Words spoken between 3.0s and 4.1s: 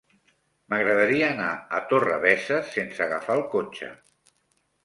agafar el cotxe.